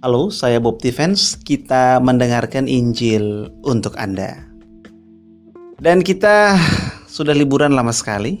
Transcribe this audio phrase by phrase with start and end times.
[0.00, 1.36] Halo, saya Bob Defense.
[1.36, 4.48] Kita mendengarkan Injil untuk Anda.
[5.76, 6.56] Dan kita
[7.04, 8.40] sudah liburan lama sekali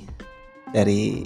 [0.72, 1.20] dari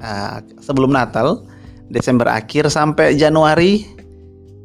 [0.00, 1.44] uh, sebelum Natal,
[1.92, 3.84] Desember akhir sampai Januari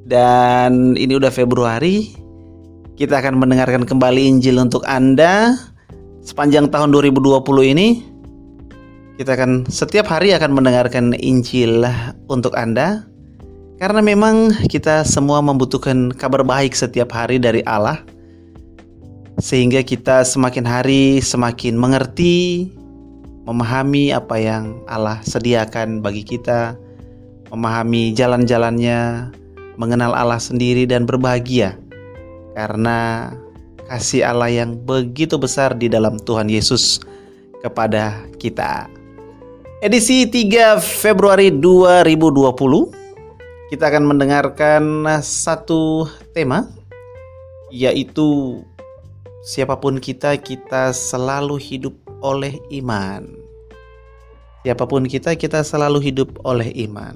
[0.07, 2.15] dan ini udah Februari.
[2.95, 5.59] Kita akan mendengarkan kembali Injil untuk Anda
[6.23, 7.99] sepanjang tahun 2020 ini.
[9.19, 11.83] Kita akan setiap hari akan mendengarkan Injil
[12.31, 13.10] untuk Anda
[13.81, 17.97] karena memang kita semua membutuhkan kabar baik setiap hari dari Allah
[19.41, 22.69] sehingga kita semakin hari semakin mengerti,
[23.49, 26.77] memahami apa yang Allah sediakan bagi kita,
[27.49, 29.33] memahami jalan-jalannya,
[29.81, 31.73] mengenal Allah sendiri dan berbahagia
[32.53, 33.33] karena
[33.89, 37.01] kasih Allah yang begitu besar di dalam Tuhan Yesus
[37.65, 38.85] kepada kita.
[39.81, 43.00] Edisi 3 Februari 2020
[43.71, 46.03] kita akan mendengarkan satu
[46.35, 46.67] tema
[47.71, 48.59] yaitu
[49.47, 53.31] siapa pun kita kita selalu hidup oleh iman.
[54.67, 57.15] Siapa pun kita kita selalu hidup oleh iman.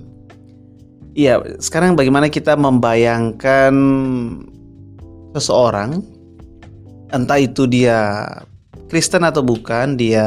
[1.11, 3.75] Iya, sekarang bagaimana kita membayangkan
[5.35, 5.99] seseorang
[7.11, 8.31] entah itu dia
[8.87, 10.23] Kristen atau bukan, dia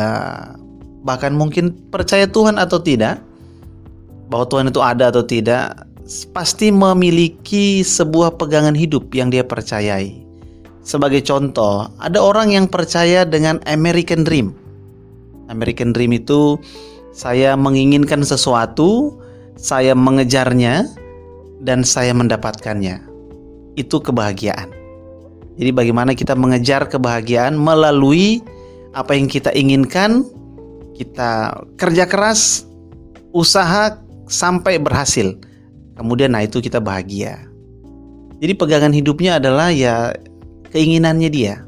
[1.08, 3.16] bahkan mungkin percaya Tuhan atau tidak,
[4.28, 5.87] bahwa Tuhan itu ada atau tidak,
[6.32, 10.24] pasti memiliki sebuah pegangan hidup yang dia percayai.
[10.80, 14.56] Sebagai contoh, ada orang yang percaya dengan American Dream.
[15.52, 16.56] American Dream itu
[17.12, 19.20] saya menginginkan sesuatu,
[19.60, 20.88] saya mengejarnya,
[21.60, 23.04] dan saya mendapatkannya.
[23.76, 24.72] Itu kebahagiaan.
[25.60, 28.40] Jadi bagaimana kita mengejar kebahagiaan melalui
[28.96, 30.24] apa yang kita inginkan,
[30.96, 32.64] kita kerja keras,
[33.36, 33.98] usaha
[34.30, 35.36] sampai berhasil.
[35.98, 37.42] Kemudian nah itu kita bahagia.
[38.38, 40.14] Jadi pegangan hidupnya adalah ya
[40.70, 41.66] keinginannya dia.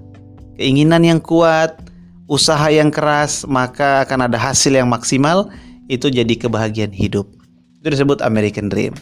[0.55, 1.83] Keinginan yang kuat,
[2.31, 5.51] usaha yang keras, maka akan ada hasil yang maksimal,
[5.91, 7.27] itu jadi kebahagiaan hidup.
[7.83, 8.95] Itu disebut American Dream.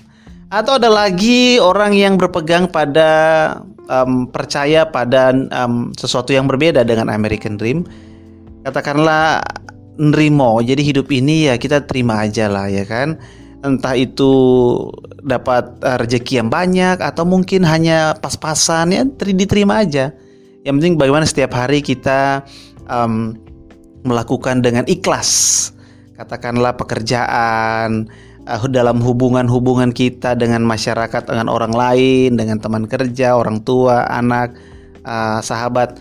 [0.48, 3.10] Atau ada lagi orang yang berpegang pada
[3.92, 7.84] um, percaya pada um, sesuatu yang berbeda dengan American Dream.
[8.64, 9.44] Katakanlah
[10.00, 10.64] nerimo.
[10.64, 13.20] Jadi hidup ini ya kita terima aja lah ya kan
[13.66, 14.32] entah itu
[15.26, 20.14] dapat uh, rezeki yang banyak atau mungkin hanya pas-pasan ya diterima aja.
[20.62, 22.46] Yang penting bagaimana setiap hari kita
[22.86, 23.34] um,
[24.06, 25.70] melakukan dengan ikhlas.
[26.14, 28.06] Katakanlah pekerjaan
[28.46, 34.54] uh, dalam hubungan-hubungan kita dengan masyarakat, dengan orang lain, dengan teman kerja, orang tua, anak,
[35.02, 35.98] uh, sahabat.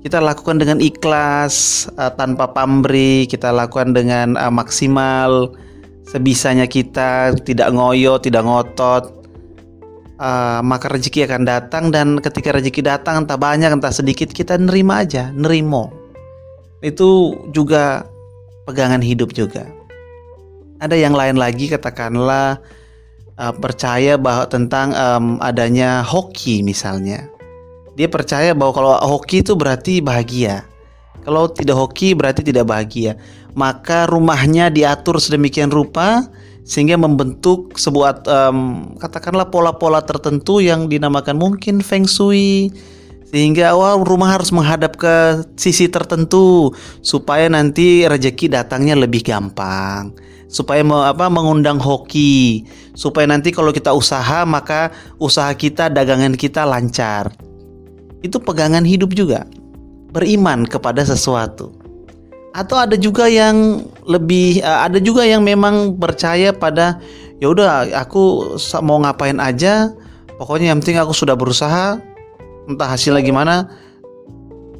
[0.00, 5.50] Kita lakukan dengan ikhlas, uh, tanpa pamrih, kita lakukan dengan uh, maksimal
[6.06, 9.04] sebisanya kita tidak ngoyo, tidak ngotot,
[10.20, 15.02] uh, maka rezeki akan datang dan ketika rezeki datang entah banyak entah sedikit kita nerima
[15.04, 15.92] aja, nerimo.
[16.80, 18.06] Itu juga
[18.68, 19.66] pegangan hidup juga.
[20.76, 22.60] Ada yang lain lagi katakanlah
[23.40, 27.24] uh, percaya bahwa tentang um, adanya hoki misalnya.
[27.96, 30.68] Dia percaya bahwa kalau hoki itu berarti bahagia.
[31.26, 33.18] Kalau tidak hoki berarti tidak bahagia.
[33.58, 36.30] Maka rumahnya diatur sedemikian rupa
[36.62, 42.70] sehingga membentuk sebuah um, katakanlah pola-pola tertentu yang dinamakan mungkin feng shui.
[43.26, 46.70] Sehingga wah rumah harus menghadap ke sisi tertentu
[47.02, 50.14] supaya nanti rezeki datangnya lebih gampang.
[50.46, 52.62] Supaya me, apa mengundang hoki.
[52.94, 57.34] Supaya nanti kalau kita usaha maka usaha kita dagangan kita lancar.
[58.22, 59.42] Itu pegangan hidup juga
[60.16, 61.76] beriman kepada sesuatu.
[62.56, 66.96] Atau ada juga yang lebih eh, ada juga yang memang percaya pada
[67.36, 69.92] ya udah aku mau ngapain aja
[70.40, 72.00] pokoknya yang penting aku sudah berusaha
[72.64, 73.68] entah hasilnya gimana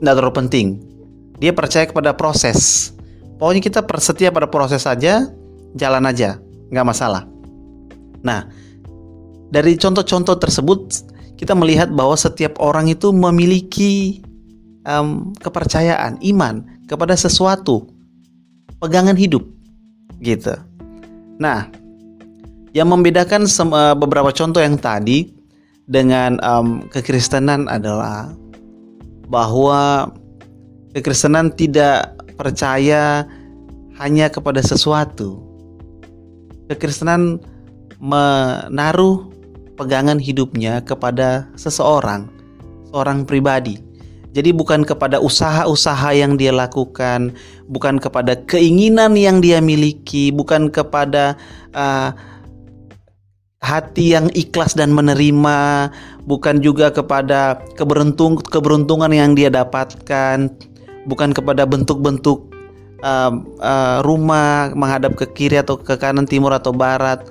[0.01, 0.67] tidak terlalu penting.
[1.37, 2.91] Dia percaya kepada proses.
[3.37, 5.29] Pokoknya kita setia pada proses saja
[5.77, 6.41] jalan aja
[6.73, 7.29] nggak masalah.
[8.25, 8.49] Nah
[9.53, 14.25] dari contoh-contoh tersebut kita melihat bahwa setiap orang itu memiliki
[14.87, 17.91] um, kepercayaan iman kepada sesuatu
[18.79, 19.43] pegangan hidup
[20.23, 20.55] gitu.
[21.37, 21.69] Nah,
[22.73, 25.33] yang membedakan eh, beberapa contoh yang tadi
[25.87, 28.33] dengan um, kekristenan adalah
[29.27, 30.11] bahwa
[30.94, 33.27] kekristenan tidak percaya
[33.97, 35.43] hanya kepada sesuatu.
[36.67, 37.39] Kekristenan
[38.03, 39.31] menaruh
[39.79, 42.29] pegangan hidupnya kepada seseorang,
[42.91, 43.79] seorang pribadi.
[44.37, 47.33] Jadi bukan kepada usaha-usaha yang dia lakukan,
[47.73, 51.41] bukan kepada keinginan yang dia miliki, bukan kepada
[51.73, 52.12] uh,
[53.65, 55.88] hati yang ikhlas dan menerima,
[56.29, 60.53] bukan juga kepada keberuntung keberuntungan yang dia dapatkan,
[61.09, 62.53] bukan kepada bentuk-bentuk
[63.00, 63.32] uh,
[63.65, 67.25] uh, rumah menghadap ke kiri atau ke kanan, timur atau barat,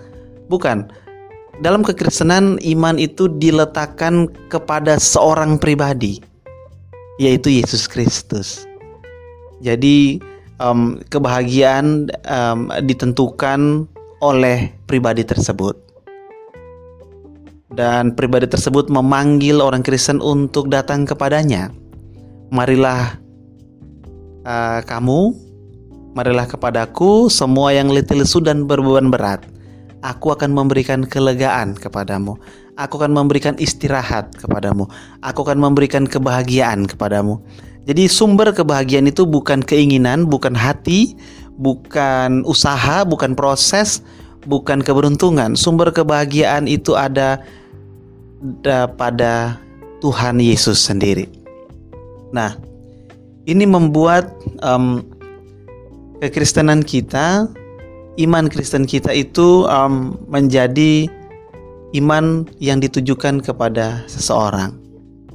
[0.50, 0.90] bukan.
[1.62, 6.20] Dalam kekristenan iman itu diletakkan kepada seorang pribadi,
[7.22, 8.68] yaitu Yesus Kristus.
[9.64, 10.20] Jadi
[10.60, 13.88] um, kebahagiaan um, ditentukan
[14.20, 15.86] oleh pribadi tersebut
[17.76, 21.70] dan pribadi tersebut memanggil orang Kristen untuk datang kepadanya.
[22.50, 23.20] Marilah
[24.48, 25.36] uh, kamu,
[26.16, 29.44] marilah kepadaku semua yang letih lesu dan berbeban berat.
[30.06, 32.38] Aku akan memberikan kelegaan kepadamu.
[32.76, 34.92] Aku akan memberikan istirahat kepadamu.
[35.24, 37.40] Aku akan memberikan kebahagiaan kepadamu.
[37.88, 41.16] Jadi sumber kebahagiaan itu bukan keinginan, bukan hati,
[41.56, 44.04] bukan usaha, bukan proses,
[44.44, 45.56] bukan keberuntungan.
[45.56, 47.40] Sumber kebahagiaan itu ada
[49.00, 49.56] pada
[50.04, 51.32] Tuhan Yesus sendiri.
[52.36, 52.60] Nah,
[53.48, 55.00] ini membuat um,
[56.20, 57.48] kekristenan kita,
[58.20, 61.08] iman Kristen kita itu um, menjadi
[61.96, 64.76] iman yang ditujukan kepada seseorang,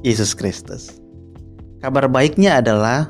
[0.05, 1.01] Yesus Kristus.
[1.81, 3.09] Kabar baiknya adalah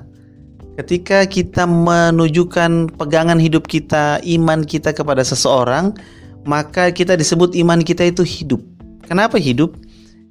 [0.79, 5.91] ketika kita menunjukkan pegangan hidup kita, iman kita kepada seseorang,
[6.47, 8.63] maka kita disebut iman kita itu hidup.
[9.03, 9.75] Kenapa hidup?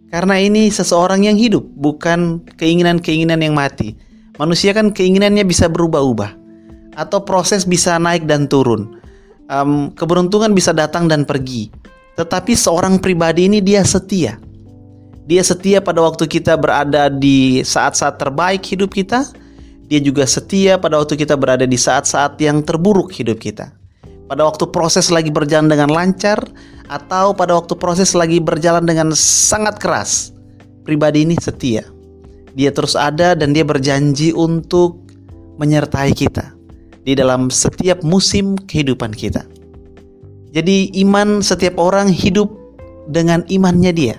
[0.09, 3.95] Karena ini seseorang yang hidup, bukan keinginan-keinginan yang mati.
[4.41, 6.33] Manusia kan keinginannya bisa berubah-ubah,
[6.97, 8.99] atau proses bisa naik dan turun.
[9.51, 11.71] Um, keberuntungan bisa datang dan pergi,
[12.21, 14.37] tetapi seorang pribadi ini dia setia.
[15.25, 19.25] Dia setia pada waktu kita berada di saat-saat terbaik hidup kita.
[19.89, 23.81] Dia juga setia pada waktu kita berada di saat-saat yang terburuk hidup kita
[24.31, 26.39] pada waktu proses lagi berjalan dengan lancar
[26.87, 30.31] atau pada waktu proses lagi berjalan dengan sangat keras.
[30.87, 31.83] Pribadi ini setia.
[32.55, 35.03] Dia terus ada dan dia berjanji untuk
[35.59, 36.55] menyertai kita
[37.03, 39.43] di dalam setiap musim kehidupan kita.
[40.51, 42.51] Jadi iman setiap orang hidup
[43.07, 44.17] dengan imannya dia.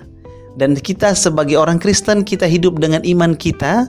[0.56, 3.88] Dan kita sebagai orang Kristen kita hidup dengan iman kita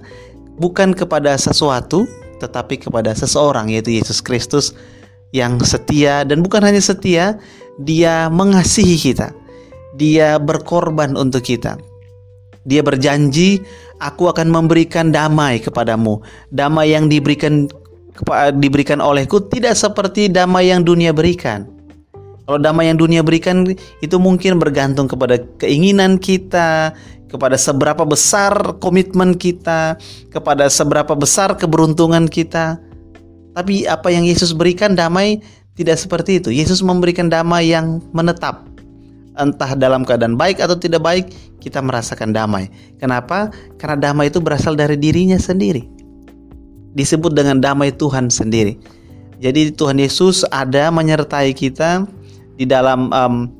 [0.60, 2.08] bukan kepada sesuatu
[2.44, 4.76] tetapi kepada seseorang yaitu Yesus Kristus
[5.32, 7.40] yang setia dan bukan hanya setia,
[7.80, 9.32] dia mengasihi kita.
[9.96, 11.80] Dia berkorban untuk kita.
[12.64, 13.60] Dia berjanji,
[14.00, 16.22] aku akan memberikan damai kepadamu.
[16.54, 17.68] Damai yang diberikan
[18.62, 21.66] diberikan olehku tidak seperti damai yang dunia berikan.
[22.44, 23.64] Kalau damai yang dunia berikan
[24.04, 26.92] itu mungkin bergantung kepada keinginan kita,
[27.32, 29.96] kepada seberapa besar komitmen kita,
[30.30, 32.78] kepada seberapa besar keberuntungan kita.
[33.58, 35.40] Tapi apa yang Yesus berikan damai
[35.74, 36.54] tidak seperti itu.
[36.54, 38.68] Yesus memberikan damai yang menetap.
[39.34, 41.26] Entah dalam keadaan baik atau tidak baik,
[41.58, 42.70] kita merasakan damai.
[43.02, 43.50] Kenapa?
[43.82, 45.82] Karena damai itu berasal dari dirinya sendiri.
[46.94, 48.78] Disebut dengan damai Tuhan sendiri.
[49.44, 52.08] Jadi Tuhan Yesus ada menyertai kita
[52.56, 53.52] di dalam um,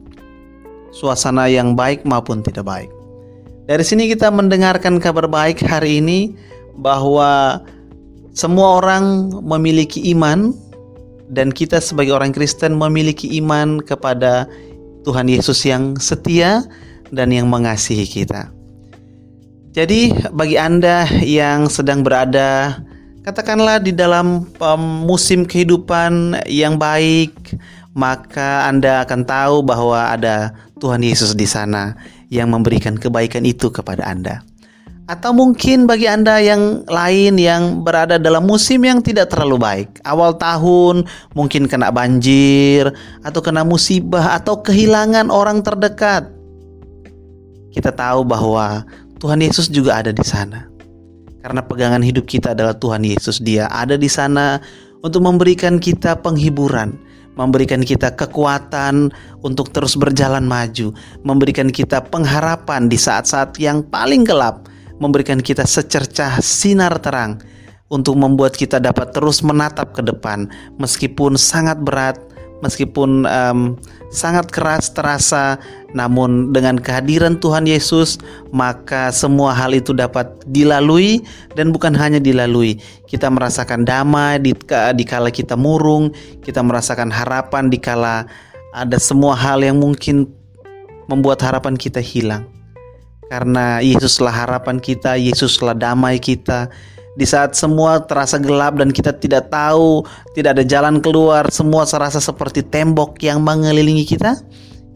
[0.96, 2.88] suasana yang baik maupun tidak baik.
[3.68, 6.40] Dari sini kita mendengarkan kabar baik hari ini
[6.80, 7.60] bahwa
[8.32, 10.56] semua orang memiliki iman
[11.28, 14.48] dan kita sebagai orang Kristen memiliki iman kepada
[15.04, 16.64] Tuhan Yesus yang setia
[17.12, 18.56] dan yang mengasihi kita.
[19.76, 22.80] Jadi bagi Anda yang sedang berada
[23.24, 27.56] katakanlah di dalam um, musim kehidupan yang baik,
[27.96, 31.96] maka Anda akan tahu bahwa ada Tuhan Yesus di sana
[32.28, 34.44] yang memberikan kebaikan itu kepada Anda.
[35.04, 39.90] Atau mungkin bagi Anda yang lain yang berada dalam musim yang tidak terlalu baik.
[40.04, 41.04] Awal tahun
[41.36, 42.88] mungkin kena banjir
[43.20, 46.32] atau kena musibah atau kehilangan orang terdekat.
[47.76, 48.88] Kita tahu bahwa
[49.20, 50.73] Tuhan Yesus juga ada di sana.
[51.44, 53.44] Karena pegangan hidup kita adalah Tuhan Yesus.
[53.44, 54.64] Dia ada di sana
[55.04, 56.96] untuk memberikan kita penghiburan,
[57.36, 59.12] memberikan kita kekuatan
[59.44, 60.96] untuk terus berjalan maju,
[61.28, 64.72] memberikan kita pengharapan di saat-saat yang paling gelap
[65.04, 67.44] memberikan kita secercah sinar terang
[67.92, 72.18] untuk membuat kita dapat terus menatap ke depan meskipun sangat berat,
[72.64, 73.76] meskipun um,
[74.14, 75.58] sangat keras terasa,
[75.98, 78.22] namun dengan kehadiran Tuhan Yesus
[78.54, 81.26] maka semua hal itu dapat dilalui
[81.58, 82.78] dan bukan hanya dilalui,
[83.10, 84.54] kita merasakan damai di,
[84.94, 86.14] di kala kita murung,
[86.46, 88.30] kita merasakan harapan di kala
[88.74, 90.30] ada semua hal yang mungkin
[91.10, 92.46] membuat harapan kita hilang.
[93.30, 96.70] Karena Yesuslah harapan kita, Yesuslah damai kita.
[97.14, 100.02] Di saat semua terasa gelap dan kita tidak tahu,
[100.34, 104.34] tidak ada jalan keluar, semua serasa seperti tembok yang mengelilingi kita.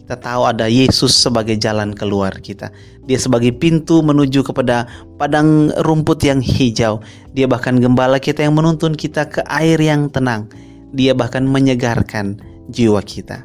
[0.08, 2.72] kita tahu ada Yesus sebagai jalan keluar kita.
[3.12, 4.88] Dia sebagai pintu menuju kepada
[5.20, 7.04] padang rumput yang hijau.
[7.36, 10.48] Dia bahkan gembala kita yang menuntun kita ke air yang tenang.
[10.96, 12.40] Dia bahkan menyegarkan
[12.72, 13.44] jiwa kita.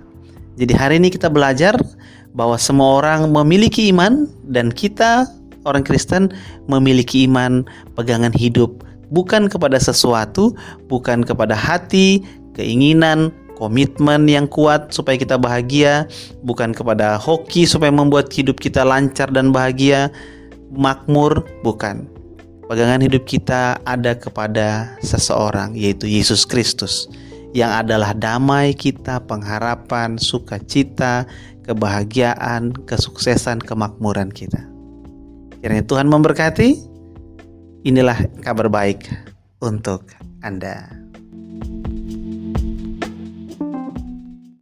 [0.54, 1.74] Jadi hari ini kita belajar
[2.30, 5.26] bahwa semua orang memiliki iman dan kita
[5.68, 6.32] orang Kristen
[6.66, 10.56] memiliki iman pegangan hidup bukan kepada sesuatu,
[10.88, 12.24] bukan kepada hati,
[12.56, 16.08] keinginan, komitmen yang kuat supaya kita bahagia,
[16.42, 20.08] bukan kepada hoki supaya membuat hidup kita lancar dan bahagia,
[20.72, 22.08] makmur, bukan.
[22.66, 27.04] Pegangan hidup kita ada kepada seseorang, yaitu Yesus Kristus,
[27.52, 31.28] yang adalah damai kita, pengharapan, sukacita,
[31.68, 34.71] kebahagiaan, kesuksesan, kemakmuran kita.
[35.62, 36.74] Kiranya Tuhan memberkati.
[37.86, 39.06] Inilah kabar baik
[39.62, 40.10] untuk
[40.42, 41.01] Anda.